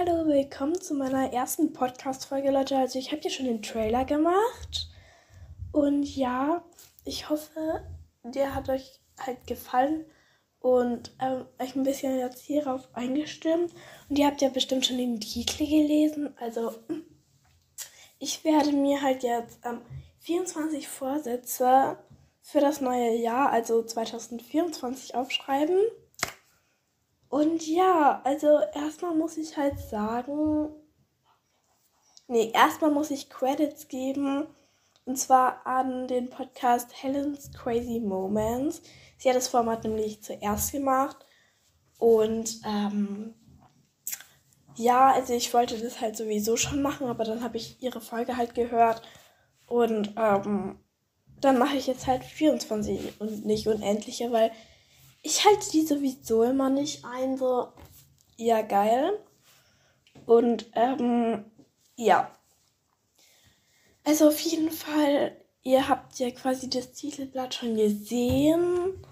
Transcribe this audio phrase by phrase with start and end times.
[0.00, 2.76] Hallo, willkommen zu meiner ersten Podcast-Folge, Leute.
[2.76, 4.88] Also, ich habe hier schon den Trailer gemacht.
[5.72, 6.62] Und ja,
[7.04, 7.82] ich hoffe,
[8.22, 10.04] der hat euch halt gefallen
[10.60, 13.74] und ähm, euch ein bisschen jetzt hierauf eingestimmt.
[14.08, 16.32] Und ihr habt ja bestimmt schon den Titel gelesen.
[16.38, 16.76] Also,
[18.20, 19.80] ich werde mir halt jetzt ähm,
[20.20, 21.98] 24 Vorsätze
[22.40, 25.80] für das neue Jahr, also 2024, aufschreiben.
[27.28, 30.70] Und ja, also erstmal muss ich halt sagen,
[32.26, 34.46] nee, erstmal muss ich Credits geben.
[35.04, 38.82] Und zwar an den Podcast Helen's Crazy Moments.
[39.16, 41.16] Sie hat das Format nämlich zuerst gemacht.
[41.98, 43.34] Und ähm,
[44.76, 48.36] ja, also ich wollte das halt sowieso schon machen, aber dann habe ich ihre Folge
[48.36, 49.02] halt gehört.
[49.66, 50.78] Und ähm,
[51.40, 54.52] dann mache ich jetzt halt 24 und nicht unendliche, weil
[55.22, 57.68] ich halte die sowieso immer nicht ein, so,
[58.36, 59.18] ja, geil.
[60.26, 61.44] Und, ähm,
[61.96, 62.30] ja.
[64.04, 69.04] Also auf jeden Fall, ihr habt ja quasi das Titelblatt schon gesehen.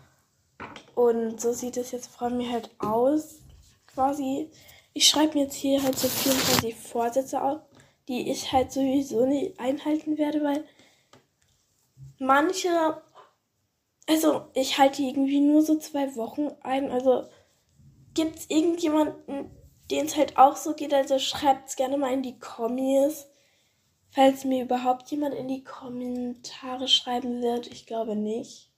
[0.95, 3.41] Und so sieht es jetzt von mir halt aus,
[3.87, 4.51] quasi.
[4.95, 7.61] Ich schreibe mir jetzt hier halt so 24 Vorsätze auf,
[8.09, 10.65] die ich halt sowieso nicht einhalten werde, weil
[12.19, 13.03] manche
[14.09, 16.91] also, ich halte irgendwie nur so zwei Wochen ein.
[16.91, 17.25] Also,
[18.15, 19.51] gibt es irgendjemanden,
[19.91, 20.95] den es halt auch so geht?
[20.95, 23.29] Also, schreibt es gerne mal in die Kommis.
[24.11, 27.67] Falls mir überhaupt jemand in die Kommentare schreiben wird.
[27.67, 28.71] Ich glaube nicht.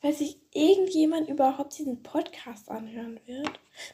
[0.00, 3.48] Falls sich irgendjemand überhaupt diesen Podcast anhören wird.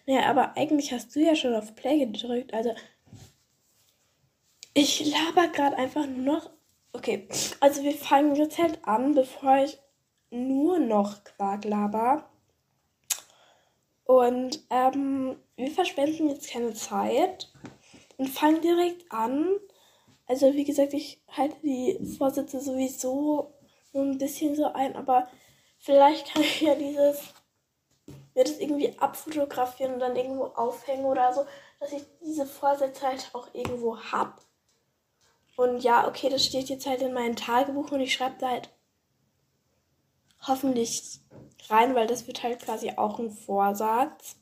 [0.06, 2.55] Naja, aber eigentlich hast du ja schon auf Play gedrückt.
[2.55, 2.74] Also,
[4.72, 6.50] ich laber gerade einfach nur noch.
[6.92, 7.28] Okay,
[7.60, 9.78] also wir fangen jetzt halt an, bevor ich
[10.30, 12.28] nur noch Quarklaber.
[14.04, 17.52] Und ähm, wir verschwenden jetzt keine Zeit
[18.16, 19.56] und fangen direkt an.
[20.26, 23.54] Also wie gesagt, ich halte die Vorsätze sowieso
[23.92, 25.28] nur ein bisschen so ein, aber
[25.78, 27.34] vielleicht kann ich ja dieses,
[28.34, 31.44] mir das irgendwie abfotografieren und dann irgendwo aufhängen oder so,
[31.80, 34.40] dass ich diese Vorsätze halt auch irgendwo hab.
[35.56, 38.70] Und ja, okay, das steht jetzt halt in meinem Tagebuch und ich schreibe da halt
[40.46, 41.20] hoffentlich
[41.68, 44.36] rein, weil das wird halt quasi auch ein Vorsatz.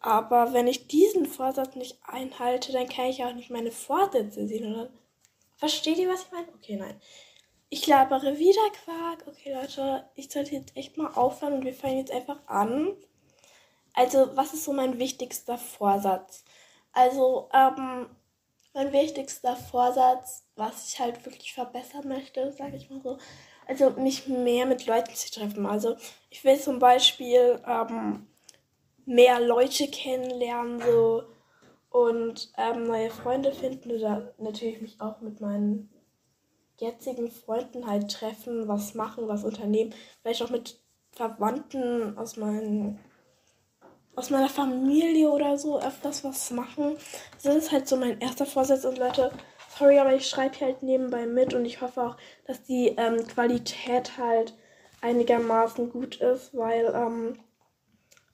[0.00, 4.72] Aber wenn ich diesen Vorsatz nicht einhalte, dann kann ich auch nicht meine Vorsätze sehen,
[4.72, 4.90] oder?
[5.56, 6.48] Versteht ihr, was ich meine?
[6.54, 7.00] Okay, nein.
[7.68, 9.24] Ich labere wieder Quark.
[9.26, 12.94] Okay, Leute, ich sollte jetzt echt mal aufhören und wir fangen jetzt einfach an.
[13.94, 16.44] Also, was ist so mein wichtigster Vorsatz?
[16.92, 18.08] Also, ähm,
[18.74, 23.18] mein wichtigster Vorsatz, was ich halt wirklich verbessern möchte, sage ich mal so,
[23.66, 25.66] also mich mehr mit Leuten zu treffen.
[25.66, 25.96] Also
[26.30, 28.26] ich will zum Beispiel ähm,
[29.04, 31.24] mehr Leute kennenlernen so
[31.90, 35.90] und ähm, neue Freunde finden oder natürlich mich auch mit meinen
[36.78, 40.78] jetzigen Freunden halt treffen, was machen, was unternehmen, vielleicht auch mit
[41.12, 42.98] Verwandten aus meinen
[44.14, 46.96] aus meiner Familie oder so öfters was machen.
[47.42, 49.30] Das ist halt so mein erster Vorsatz und Leute,
[49.76, 52.16] sorry, aber ich schreibe halt nebenbei mit und ich hoffe auch,
[52.46, 54.54] dass die ähm, Qualität halt
[55.00, 57.38] einigermaßen gut ist, weil ähm,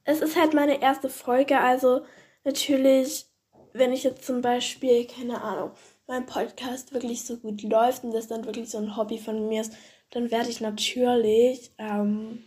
[0.04, 1.58] es ist halt meine erste Folge.
[1.58, 2.02] Also
[2.44, 3.26] natürlich,
[3.72, 5.72] wenn ich jetzt zum Beispiel, keine Ahnung,
[6.06, 9.62] mein Podcast wirklich so gut läuft und das dann wirklich so ein Hobby von mir
[9.62, 9.74] ist,
[10.10, 12.44] dann werde ich natürlich ähm,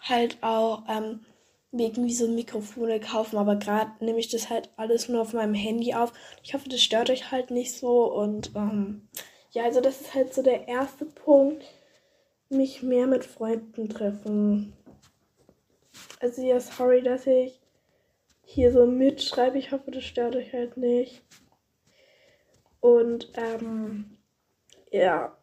[0.00, 1.24] halt auch ähm,
[1.72, 5.94] irgendwie so Mikrofone kaufen, aber gerade nehme ich das halt alles nur auf meinem Handy
[5.94, 6.12] auf.
[6.42, 9.08] Ich hoffe, das stört euch halt nicht so und ähm,
[9.50, 11.64] ja, also das ist halt so der erste Punkt,
[12.48, 14.72] mich mehr mit Freunden treffen.
[16.20, 17.60] Also ja, sorry, dass ich
[18.44, 19.58] hier so mitschreibe.
[19.58, 21.22] Ich hoffe, das stört euch halt nicht.
[22.80, 24.16] Und ähm,
[24.90, 25.36] ja.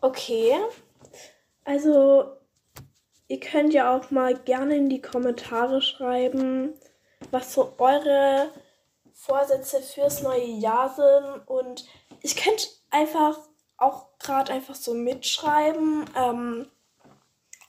[0.00, 0.54] Okay.
[1.68, 2.24] Also,
[3.26, 6.72] ihr könnt ja auch mal gerne in die Kommentare schreiben,
[7.30, 8.48] was so eure
[9.12, 11.46] Vorsätze fürs neue Jahr sind.
[11.46, 11.84] Und
[12.22, 13.38] ich könnte einfach
[13.76, 16.06] auch gerade einfach so mitschreiben.
[16.16, 16.70] Ähm,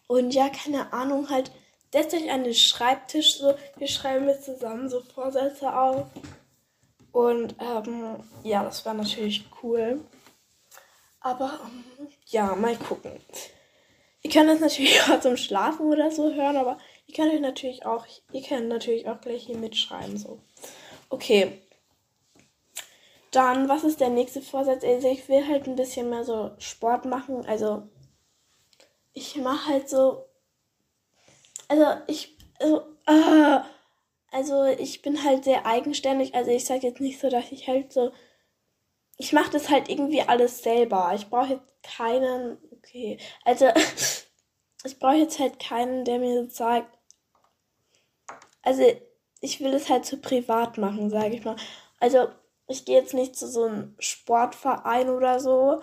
[0.08, 1.52] und ja, keine Ahnung, halt,
[1.92, 6.08] setzt euch an den Schreibtisch, so, wir schreiben jetzt zusammen so Vorsätze auf.
[7.12, 10.00] Und ähm, ja, das war natürlich cool.
[11.20, 13.20] Aber ähm, ja, mal gucken.
[14.22, 16.78] Ihr könnt das natürlich auch zum Schlafen oder so hören, aber
[17.08, 20.18] ihr könnt euch natürlich auch, ihr könnt natürlich auch gleich hier mitschreiben.
[20.18, 20.40] So.
[21.10, 21.62] Okay.
[23.32, 24.84] Dann, was ist der nächste Vorsatz?
[24.84, 27.46] Also ich will halt ein bisschen mehr so Sport machen.
[27.46, 27.84] Also
[29.14, 30.26] ich mache halt so
[31.68, 33.60] Also ich, also, äh,
[34.32, 36.34] also ich bin halt sehr eigenständig.
[36.36, 38.12] Also ich sage jetzt nicht so, dass ich halt so,
[39.18, 41.12] ich mache das halt irgendwie alles selber.
[41.16, 43.68] Ich brauche jetzt keinen, okay, also
[44.84, 46.98] ich brauche jetzt halt keinen, der mir sagt,
[48.62, 48.84] also
[49.42, 51.56] ich will es halt zu privat machen, sage ich mal.
[52.00, 52.28] Also
[52.68, 55.82] ich gehe jetzt nicht zu so einem Sportverein oder so,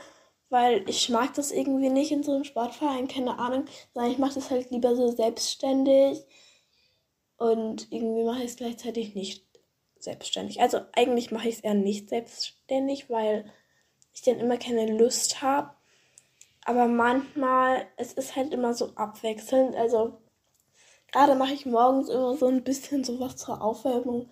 [0.48, 4.34] weil ich mag das irgendwie nicht in so einem Sportverein, keine Ahnung, sondern ich mache
[4.34, 6.24] das halt lieber so selbstständig
[7.36, 9.44] und irgendwie mache ich es gleichzeitig nicht
[9.98, 10.60] selbstständig.
[10.60, 13.50] Also eigentlich mache ich es eher nicht selbstständig, weil
[14.12, 15.75] ich dann immer keine Lust habe.
[16.66, 19.76] Aber manchmal, es ist halt immer so abwechselnd.
[19.76, 20.18] Also
[21.12, 24.28] gerade mache ich morgens immer so ein bisschen sowas zur Aufwärmung,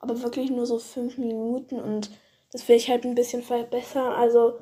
[0.00, 2.10] aber wirklich nur so fünf Minuten und
[2.50, 4.12] das will ich halt ein bisschen verbessern.
[4.12, 4.58] Also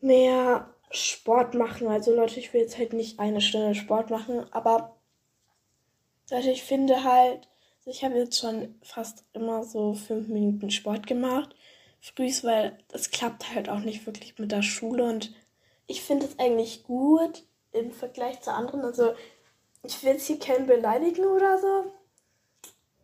[0.00, 1.86] mehr Sport machen.
[1.86, 4.96] Also Leute, ich will jetzt halt nicht eine Stunde Sport machen, aber
[6.28, 7.48] Leute, ich finde halt,
[7.78, 11.54] also ich habe jetzt schon fast immer so fünf Minuten Sport gemacht.
[12.00, 15.32] Frühs, weil das klappt halt auch nicht wirklich mit der Schule und
[15.86, 18.82] ich finde es eigentlich gut im Vergleich zu anderen.
[18.82, 19.14] Also
[19.82, 21.92] ich will jetzt hier keinen beleidigen oder so.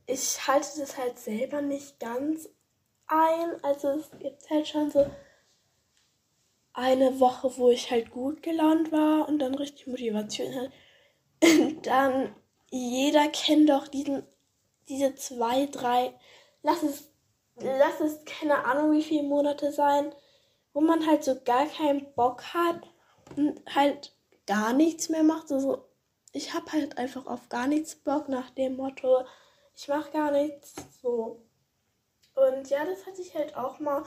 [0.06, 2.48] Ich halte das halt selber nicht ganz
[3.06, 3.62] ein.
[3.62, 5.06] Also es gibt halt schon so
[6.72, 10.72] eine Woche, wo ich halt gut gelaunt war und dann richtig Motivation hatte.
[11.82, 12.34] dann
[12.70, 14.22] jeder kennt doch diesen,
[14.88, 16.14] diese zwei, drei,
[16.62, 17.10] lass es,
[17.56, 20.14] lass es keine Ahnung wie viele Monate sein,
[20.72, 22.80] wo man halt so gar keinen Bock hat
[23.36, 24.14] und halt
[24.46, 25.48] gar nichts mehr macht.
[25.48, 25.88] So,
[26.32, 29.24] ich habe halt einfach auf gar nichts Bock nach dem Motto,
[29.74, 31.42] ich mache gar nichts so.
[32.34, 34.04] Und ja, das hatte ich halt auch mal.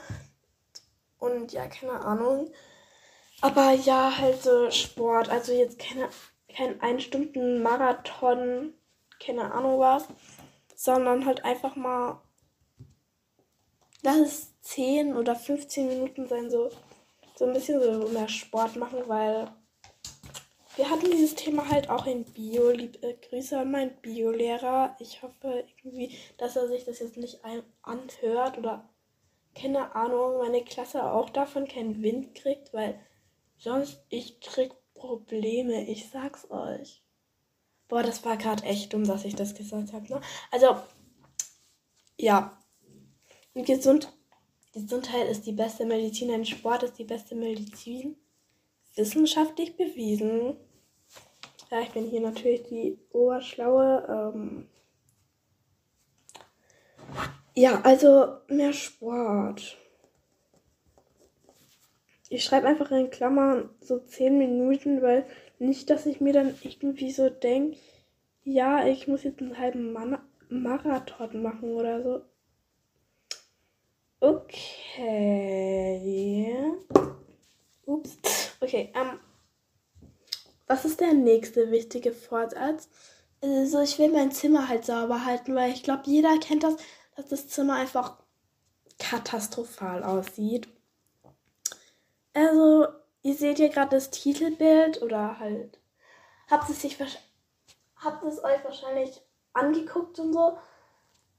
[1.18, 2.52] Und ja, keine Ahnung.
[3.40, 5.28] Aber ja, halt so Sport.
[5.28, 6.08] Also jetzt keine,
[6.48, 8.74] kein ein Stunden Marathon,
[9.24, 10.06] keine Ahnung was.
[10.74, 12.20] Sondern halt einfach mal.
[14.02, 16.70] Lass es 10 oder 15 Minuten sein, so,
[17.36, 19.48] so ein bisschen so mehr Sport machen, weil
[20.74, 22.70] wir hatten dieses Thema halt auch in Bio.
[22.70, 24.96] Liebe äh, Grüße an meinen Bio-Lehrer.
[24.98, 27.40] Ich hoffe irgendwie, dass er sich das jetzt nicht
[27.82, 28.88] anhört oder
[29.54, 33.00] keine Ahnung, meine Klasse auch davon keinen Wind kriegt, weil
[33.56, 35.88] sonst ich krieg Probleme.
[35.88, 37.02] Ich sag's euch.
[37.88, 40.12] Boah, das war gerade echt dumm, dass ich das gesagt habe.
[40.12, 40.20] Ne?
[40.50, 40.76] Also,
[42.18, 42.58] ja.
[43.54, 44.12] Gesund,
[44.76, 46.30] Gesundheit ist die beste Medizin.
[46.30, 48.14] Ein Sport ist die beste Medizin.
[48.94, 50.54] Wissenschaftlich bewiesen.
[51.70, 54.06] Ja, ich bin hier natürlich die Oberschlaue.
[54.06, 54.68] Ähm
[57.54, 59.78] ja, also mehr Sport.
[62.28, 65.26] Ich schreibe einfach in Klammern so 10 Minuten, weil
[65.58, 67.78] nicht, dass ich mir dann irgendwie so denke,
[68.44, 70.18] ja, ich muss jetzt einen halben Man
[70.50, 72.35] Marathon machen oder so.
[74.26, 76.02] Okay.
[77.84, 78.16] Ups.
[78.60, 79.20] Okay, ähm,
[80.66, 82.88] was ist der nächste wichtige Vorsatz?
[83.40, 86.74] Also ich will mein Zimmer halt sauber halten, weil ich glaube, jeder kennt das,
[87.14, 88.16] dass das Zimmer einfach
[88.98, 90.66] katastrophal aussieht.
[92.34, 92.88] Also,
[93.22, 95.78] ihr seht hier gerade das Titelbild oder halt
[96.50, 96.82] habt es
[97.96, 99.22] habt es euch wahrscheinlich
[99.52, 100.58] angeguckt und so,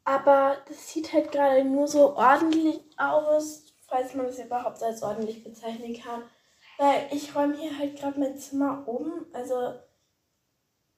[0.08, 5.44] aber das sieht halt gerade nur so ordentlich aus, falls man es überhaupt als ordentlich
[5.44, 6.24] bezeichnen kann.
[6.78, 9.26] Weil ich räume hier halt gerade mein Zimmer um.
[9.34, 9.74] Also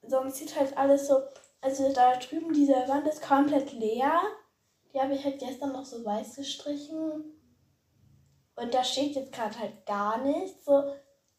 [0.04, 1.24] sonst sieht halt alles so.
[1.60, 4.22] Also da drüben diese Wand ist komplett leer.
[4.94, 7.34] Die habe ich halt gestern noch so weiß gestrichen.
[8.56, 10.66] Und da steht jetzt gerade halt gar nichts.
[10.66, 10.84] So,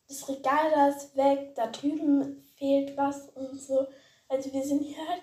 [0.09, 3.87] das Regal da ist weg, da drüben fehlt was und so.
[4.29, 5.23] Also wir sind hier halt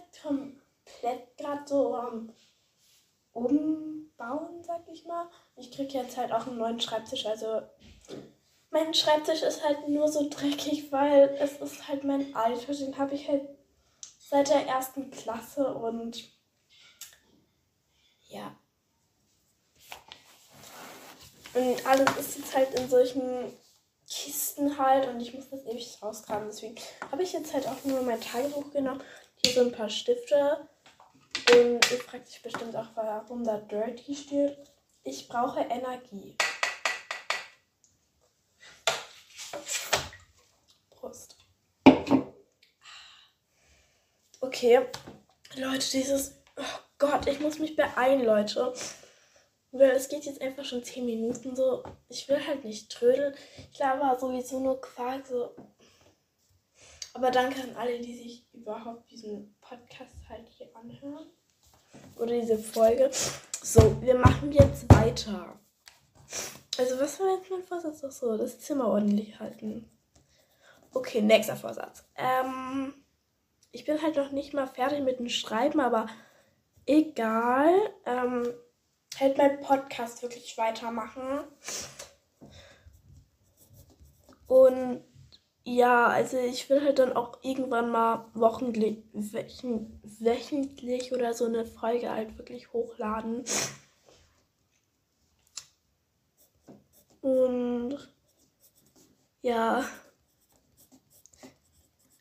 [0.88, 2.34] komplett gerade so am
[3.34, 5.30] Umbauen, sag ich mal.
[5.56, 7.62] Ich kriege jetzt halt auch einen neuen Schreibtisch, also
[8.70, 12.74] mein Schreibtisch ist halt nur so dreckig, weil es ist halt mein Alter.
[12.74, 13.48] Den habe ich halt
[14.20, 16.30] seit der ersten Klasse und
[18.28, 18.56] ja.
[21.54, 23.54] Und alles ist jetzt halt in solchen
[24.10, 26.48] Kisten halt und ich muss das ewig rausgraben.
[26.48, 26.76] Deswegen
[27.10, 29.02] habe ich jetzt halt auch nur mein Tagebuch genommen.
[29.44, 30.68] Hier so ein paar Stifte.
[31.52, 34.58] Und ihr fragt sich bestimmt auch, warum da Dirty steht.
[35.04, 36.36] Ich brauche Energie.
[40.90, 41.38] Prost.
[44.42, 44.86] Okay,
[45.56, 46.42] Leute, dieses.
[46.58, 48.74] Oh Gott, ich muss mich beeilen, Leute.
[49.72, 51.84] Weil es geht jetzt einfach schon 10 Minuten so.
[52.10, 53.36] Ich will halt nicht trödeln.
[53.72, 55.56] Ich glaube sowieso nur Quark so.
[57.18, 61.26] Aber danke an alle, die sich überhaupt diesen Podcast halt hier anhören.
[62.16, 63.10] Oder diese Folge.
[63.12, 65.60] So, wir machen jetzt weiter.
[66.78, 68.04] Also, was war jetzt mein Vorsatz?
[68.04, 69.90] Ach so, das Zimmer ordentlich halten.
[70.94, 72.04] Okay, nächster Vorsatz.
[72.18, 72.94] Ähm,
[73.72, 76.06] ich bin halt noch nicht mal fertig mit dem Schreiben, aber
[76.86, 77.74] egal.
[78.06, 78.48] Ähm,
[79.20, 81.46] halt mein Podcast wirklich weitermachen.
[84.46, 85.04] Und
[85.68, 92.10] ja, also ich will halt dann auch irgendwann mal wochentlich, wöchentlich oder so eine Folge
[92.10, 93.44] halt wirklich hochladen.
[97.20, 97.98] Und
[99.42, 99.84] ja.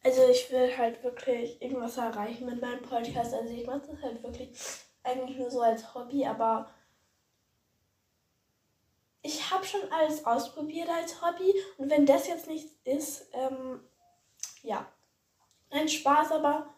[0.02, 3.32] Also ich will halt wirklich irgendwas erreichen mit meinem Podcast.
[3.32, 4.58] Also ich mache das halt wirklich
[5.04, 6.68] eigentlich nur so als Hobby, aber
[9.46, 13.80] ich habe schon alles ausprobiert als Hobby und wenn das jetzt nichts ist, ähm,
[14.62, 14.90] ja,
[15.70, 16.74] ein Spaß, aber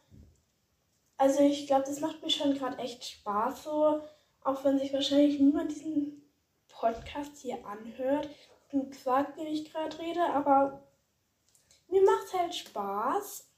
[1.17, 4.03] also ich glaube, das macht mir schon gerade echt Spaß so,
[4.45, 6.23] auch wenn sich wahrscheinlich niemand diesen
[6.69, 8.29] Podcast hier anhört,
[8.71, 10.83] den Quark, den ich gerade rede, aber
[11.89, 13.49] mir macht es halt Spaß.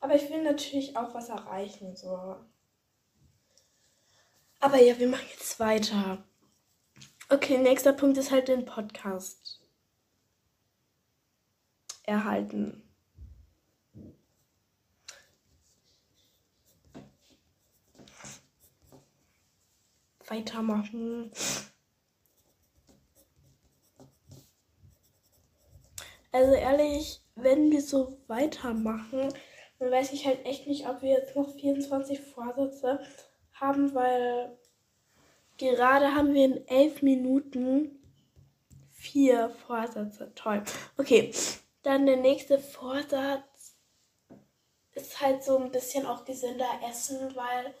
[0.00, 2.36] Aber ich will natürlich auch was erreichen, so.
[4.60, 6.25] Aber ja, wir machen jetzt weiter.
[7.28, 9.60] Okay, nächster Punkt ist halt den Podcast
[12.04, 12.84] erhalten.
[20.28, 21.32] Weitermachen.
[26.30, 29.34] Also ehrlich, wenn wir so weitermachen,
[29.80, 33.00] dann weiß ich halt echt nicht, ob wir jetzt noch 24 Vorsätze
[33.52, 34.56] haben, weil
[35.58, 38.02] Gerade haben wir in elf Minuten
[38.92, 40.32] vier Vorsätze.
[40.34, 40.62] Toll.
[40.98, 41.32] Okay,
[41.82, 43.74] dann der nächste Vorsatz
[44.94, 47.74] ist halt so ein bisschen auch gesünder essen, weil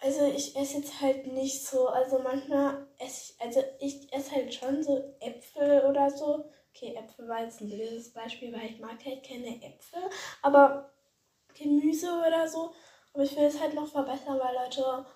[0.00, 4.54] also ich esse jetzt halt nicht so, also manchmal esse ich, also ich esse halt
[4.54, 6.50] schon so Äpfel oder so.
[6.74, 10.02] Okay, Äpfel war jetzt ein blödes Beispiel, weil ich mag halt keine Äpfel,
[10.42, 10.92] aber
[11.54, 12.72] Gemüse oder so.
[13.14, 15.06] Aber ich will es halt noch verbessern, weil Leute,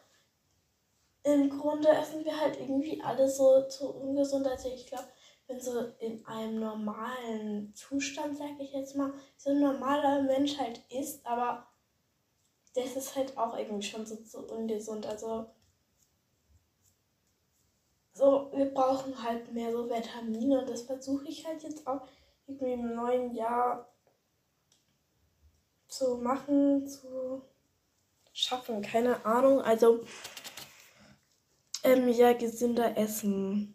[1.23, 4.47] im Grunde essen wir halt irgendwie alles so zu ungesund.
[4.47, 5.09] Also ich glaube,
[5.47, 10.81] wenn so in einem normalen Zustand, sag ich jetzt mal, so ein normaler Mensch halt
[10.91, 11.67] isst, aber
[12.75, 15.07] das ist halt auch irgendwie schon so, so ungesund.
[15.07, 15.47] Also
[18.13, 22.07] so, wir brauchen halt mehr so Vitamine und das versuche ich halt jetzt auch
[22.47, 23.89] irgendwie im neuen Jahr
[25.89, 27.43] zu machen, zu
[28.33, 28.83] schaffen.
[28.83, 29.61] Keine Ahnung.
[29.61, 30.01] Also
[31.85, 33.75] ähm, ja, gesünder essen.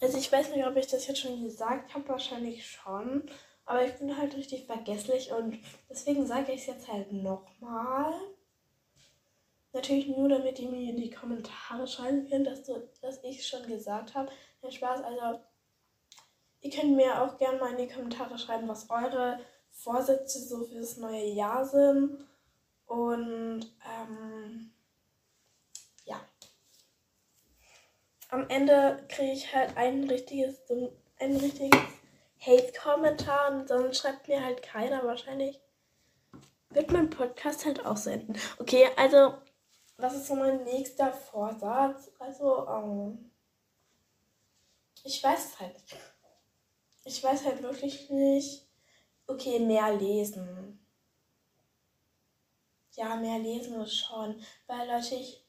[0.00, 3.28] Also ich weiß nicht, ob ich das jetzt schon gesagt habe, wahrscheinlich schon.
[3.66, 5.58] Aber ich bin halt richtig vergesslich und
[5.90, 8.14] deswegen sage ich es jetzt halt nochmal.
[9.72, 13.46] Natürlich nur, damit ihr mir in die Kommentare schreiben könnt, dass, du, dass ich es
[13.46, 14.30] schon gesagt habe.
[14.62, 15.40] Nein, Spaß, also
[16.60, 19.38] ihr könnt mir auch gerne mal in die Kommentare schreiben, was eure
[19.78, 22.24] Vorsätze so fürs neue Jahr sind.
[22.86, 24.70] Und ähm,
[26.04, 26.20] ja.
[28.30, 30.60] Am Ende kriege ich halt ein richtiges,
[31.18, 31.80] ein richtiges
[32.40, 35.60] Hate-Kommentar und dann schreibt mir halt keiner wahrscheinlich.
[36.70, 38.36] Wird mein Podcast halt auch senden.
[38.58, 39.34] Okay, also,
[39.96, 42.10] was ist so mein nächster Vorsatz?
[42.18, 43.30] Also, ähm,
[45.04, 45.96] ich weiß es halt nicht.
[47.04, 48.67] Ich weiß halt wirklich nicht
[49.28, 50.80] okay, mehr lesen.
[52.96, 54.42] Ja, mehr lesen ist schon.
[54.66, 55.44] Weil Leute, ich,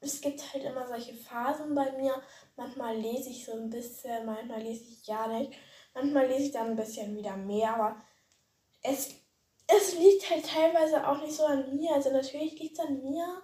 [0.00, 2.22] es gibt halt immer solche Phasen bei mir.
[2.56, 5.52] Manchmal lese ich so ein bisschen, manchmal lese ich gar nicht.
[5.92, 7.96] Manchmal lese ich dann ein bisschen wieder mehr, aber
[8.82, 9.14] es,
[9.66, 11.94] es liegt halt teilweise auch nicht so an mir.
[11.94, 13.42] Also natürlich liegt es an mir,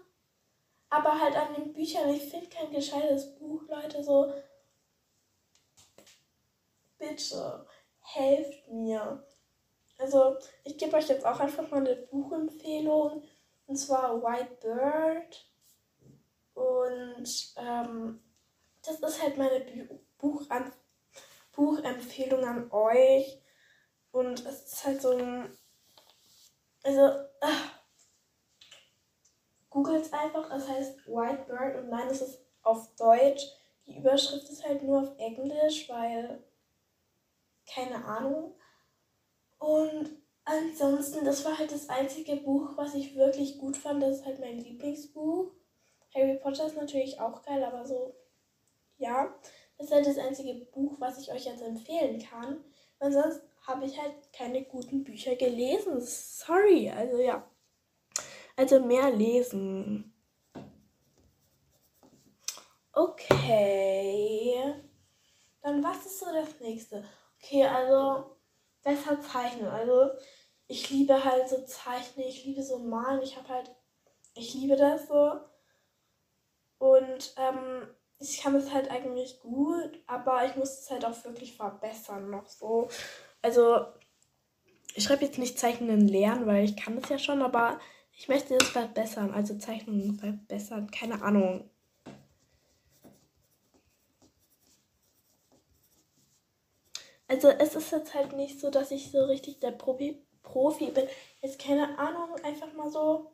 [0.88, 2.08] aber halt an den Büchern.
[2.10, 4.32] Ich finde kein gescheites Buch, Leute, so.
[6.98, 7.66] Bitte,
[8.00, 9.24] helft mir.
[10.00, 13.22] Also, ich gebe euch jetzt auch einfach mal eine Buchempfehlung.
[13.66, 15.46] Und zwar White Bird.
[16.54, 18.22] Und ähm,
[18.82, 20.72] das ist halt meine Buch an
[21.52, 23.40] Buchempfehlung an euch.
[24.10, 25.56] Und es ist halt so ein.
[26.82, 27.68] Also, äh,
[29.68, 30.50] googelt einfach.
[30.50, 33.44] Es heißt White Bird und nein, es ist auf Deutsch.
[33.86, 36.42] Die Überschrift ist halt nur auf Englisch, weil.
[37.72, 38.54] Keine Ahnung.
[39.60, 40.08] Und
[40.44, 44.02] ansonsten, das war halt das einzige Buch, was ich wirklich gut fand.
[44.02, 45.52] Das ist halt mein Lieblingsbuch.
[46.14, 48.14] Harry Potter ist natürlich auch geil, aber so,
[48.96, 49.32] ja.
[49.76, 52.64] Das ist halt das einzige Buch, was ich euch jetzt empfehlen kann.
[52.98, 56.00] Weil sonst habe ich halt keine guten Bücher gelesen.
[56.00, 57.48] Sorry, also ja.
[58.56, 60.14] Also mehr lesen.
[62.92, 64.74] Okay.
[65.62, 67.04] Dann was ist so das nächste?
[67.36, 68.39] Okay, also
[68.82, 69.68] besser zeichnen.
[69.68, 70.10] Also
[70.66, 73.22] ich liebe halt so zeichnen, ich liebe so malen.
[73.22, 73.70] Ich habe halt,
[74.34, 75.40] ich liebe das so.
[76.78, 81.56] Und ähm, ich kann es halt eigentlich gut, aber ich muss es halt auch wirklich
[81.56, 82.88] verbessern noch so.
[83.42, 83.86] Also
[84.94, 87.78] ich schreibe jetzt nicht Zeichnen lernen, weil ich kann es ja schon, aber
[88.12, 89.32] ich möchte es verbessern.
[89.32, 90.90] Also Zeichnungen verbessern.
[90.90, 91.70] Keine Ahnung.
[97.30, 101.06] Also es ist jetzt halt nicht so, dass ich so richtig der Profi, Profi bin.
[101.40, 103.30] Jetzt keine Ahnung, einfach mal so.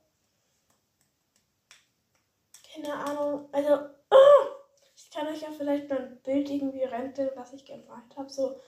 [2.75, 3.49] Keine Ahnung.
[3.53, 4.47] Also, oh,
[4.95, 8.29] ich kann euch ja vielleicht mal ein Bild irgendwie renten, was ich gemalt habe.
[8.29, 8.61] So,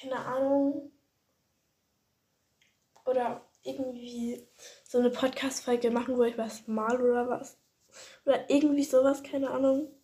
[0.00, 0.90] keine Ahnung.
[3.04, 4.48] Oder irgendwie
[4.82, 7.56] so eine Podcast-Folge machen, wo ich was mal oder was.
[8.24, 9.94] Oder irgendwie sowas, keine Ahnung.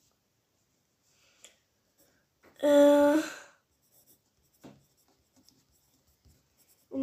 [2.61, 3.19] Äh.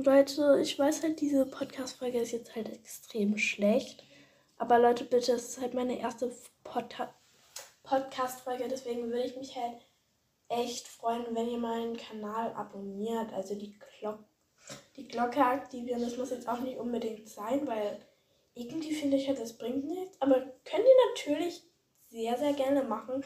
[0.03, 4.03] Leute, ich weiß halt, diese Podcast-Folge ist jetzt halt extrem schlecht.
[4.57, 6.31] Aber Leute, bitte, es ist halt meine erste
[6.63, 6.95] Pod
[7.83, 8.67] Podcast-Folge.
[8.67, 9.77] Deswegen würde ich mich halt
[10.49, 13.31] echt freuen, wenn ihr meinen Kanal abonniert.
[13.33, 14.19] Also die, Glock
[14.97, 16.01] die Glocke aktivieren.
[16.01, 17.99] Das muss jetzt auch nicht unbedingt sein, weil
[18.53, 20.21] irgendwie finde ich halt, das bringt nichts.
[20.21, 21.63] Aber könnt ihr natürlich
[22.09, 23.23] sehr, sehr gerne machen.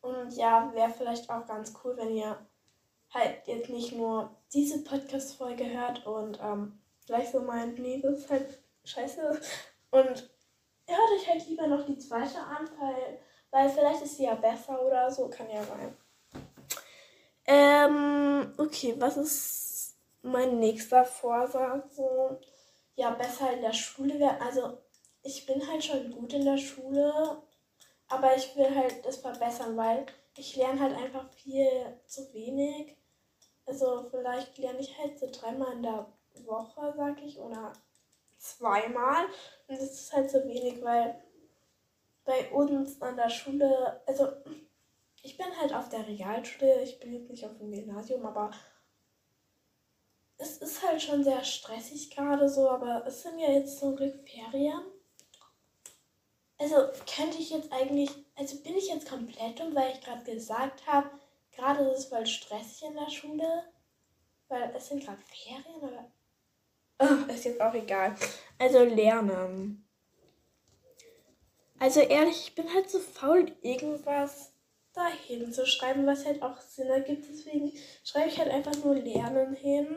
[0.00, 2.38] Und ja, wäre vielleicht auch ganz cool, wenn ihr
[3.10, 8.30] halt jetzt nicht nur diese Podcast-Folge hört und ähm, gleich so meint, nee, das ist
[8.30, 9.40] halt scheiße.
[9.90, 10.30] Und
[10.86, 13.18] hört euch halt lieber noch die zweite an, weil,
[13.50, 15.96] weil vielleicht ist sie ja besser oder so, kann ja sein.
[17.46, 22.00] Ähm, okay, was ist mein nächster Vorsatz?
[22.96, 24.42] Ja, besser in der Schule werden.
[24.42, 24.78] Also,
[25.22, 27.42] ich bin halt schon gut in der Schule,
[28.08, 31.68] aber ich will halt das verbessern, weil ich lerne halt einfach viel
[32.06, 32.96] zu wenig.
[33.66, 36.06] Also vielleicht lerne ich halt so dreimal in der
[36.44, 37.72] Woche, sag ich, oder
[38.38, 39.26] zweimal.
[39.66, 41.22] Und das ist halt so wenig, weil
[42.24, 44.28] bei uns an der Schule, also
[45.22, 48.50] ich bin halt auf der Realschule, ich bin jetzt nicht auf dem Gymnasium, aber
[50.38, 54.28] es ist halt schon sehr stressig gerade so, aber es sind ja jetzt zum Glück
[54.28, 54.82] Ferien.
[56.58, 56.76] Also
[57.14, 61.10] könnte ich jetzt eigentlich, also bin ich jetzt komplett um, weil ich gerade gesagt habe,
[61.56, 63.64] gerade ist es voll stressig in der Schule,
[64.48, 66.10] weil es sind gerade Ferien oder.
[66.98, 68.14] Oh, ist jetzt auch egal.
[68.58, 69.86] Also lernen.
[71.78, 74.52] Also ehrlich, ich bin halt so faul, irgendwas
[74.94, 77.26] dahin zu schreiben, was halt auch Sinn ergibt.
[77.28, 79.94] Deswegen schreibe ich halt einfach nur Lernen hin.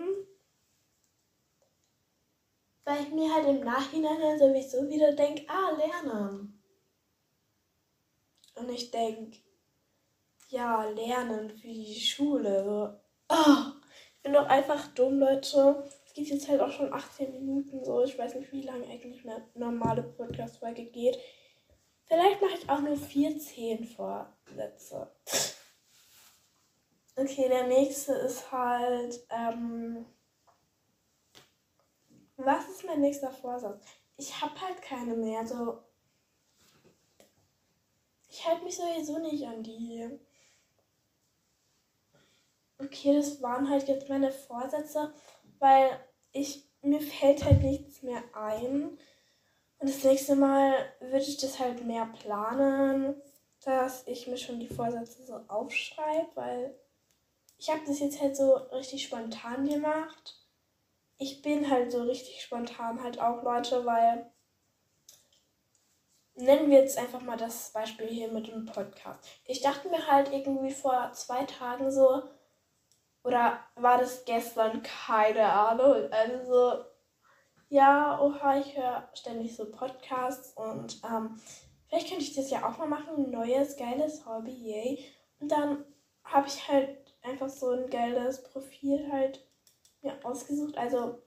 [2.84, 6.62] Weil ich mir halt im Nachhinein sowieso wieder denke, ah, Lernen.
[8.56, 9.38] Und ich denke,
[10.50, 13.00] ja, lernen für die Schule.
[13.30, 13.72] Oh,
[14.16, 15.84] ich bin doch einfach dumm, Leute.
[16.06, 18.04] Es geht jetzt halt auch schon 18 Minuten so.
[18.04, 21.20] Ich weiß nicht, wie lange eigentlich eine normale Podcast-Folge geht.
[22.06, 25.12] Vielleicht mache ich auch nur 14 Vorsätze.
[27.16, 30.06] Okay, der nächste ist halt, ähm,
[32.38, 33.86] was ist mein nächster Vorsatz?
[34.18, 35.46] Ich habe halt keine mehr.
[35.46, 35.84] So,
[38.30, 40.20] ich halte mich sowieso nicht an die.
[42.80, 45.14] Okay, das waren halt jetzt meine Vorsätze,
[45.60, 46.00] weil
[46.32, 48.98] ich mir fällt halt nichts mehr ein.
[49.80, 53.22] Und das nächste Mal würde ich das halt mehr planen,
[53.64, 56.80] dass ich mir schon die Vorsätze so aufschreibe, weil
[57.58, 60.38] ich habe das jetzt halt so richtig spontan gemacht.
[61.18, 64.32] Ich bin halt so richtig spontan halt auch Leute, weil
[66.36, 69.20] nennen wir jetzt einfach mal das Beispiel hier mit dem Podcast.
[69.46, 72.24] Ich dachte mir halt irgendwie vor zwei Tagen so,
[73.30, 74.82] oder war das gestern?
[74.82, 76.12] Keine Ahnung.
[76.12, 76.84] Also,
[77.70, 81.40] ja, oha, ich höre ständig so Podcasts und ähm,
[81.88, 83.16] vielleicht könnte ich das ja auch mal machen.
[83.18, 85.06] Ein neues, geiles Hobby, yay.
[85.40, 85.86] Und dann
[86.24, 89.48] habe ich halt einfach so ein geiles Profil halt
[90.02, 90.76] mir ausgesucht.
[90.76, 91.22] Also,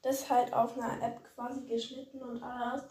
[0.00, 2.84] das halt auf einer App quasi geschnitten und alles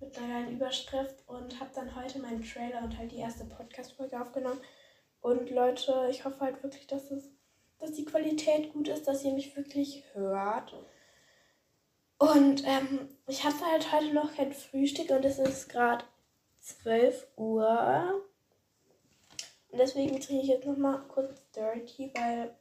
[0.00, 4.20] mit einer geilen Überschrift und habe dann heute meinen Trailer und halt die erste Podcast-Folge
[4.20, 4.60] aufgenommen.
[5.28, 7.28] Und Leute, ich hoffe halt wirklich, dass es,
[7.78, 10.72] dass die Qualität gut ist, dass ihr mich wirklich hört.
[12.16, 16.02] Und ähm, ich hatte halt heute noch kein Frühstück und es ist gerade
[16.60, 18.22] 12 Uhr.
[19.68, 22.56] Und deswegen trinke ich jetzt nochmal kurz Dirty, weil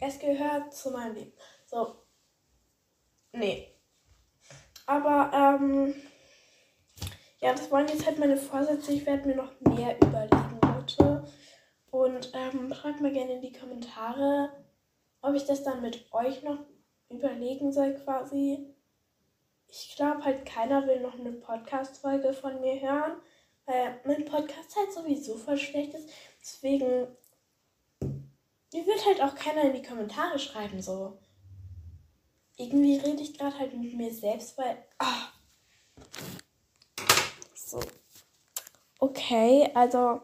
[0.00, 1.32] es gehört zu meinem Leben.
[1.66, 1.96] So.
[3.32, 3.74] Nee.
[4.86, 5.92] Aber, ähm,
[7.40, 8.92] ja, das waren jetzt halt meine Vorsätze.
[8.92, 11.24] Ich werde mir noch mehr überlegen, Leute.
[11.90, 14.50] Und ähm, schreibt mir gerne in die Kommentare,
[15.22, 16.58] ob ich das dann mit euch noch
[17.08, 18.74] überlegen soll, quasi.
[19.68, 23.20] Ich glaube halt, keiner will noch eine Podcast-Folge von mir hören,
[23.66, 26.08] weil mein Podcast halt sowieso voll schlecht ist.
[26.40, 27.08] Deswegen
[28.72, 31.18] mir wird halt auch keiner in die Kommentare schreiben, so.
[32.56, 34.84] Irgendwie rede ich gerade halt mit mir selbst, weil.
[34.98, 35.28] Ah.
[39.00, 40.22] Okay, also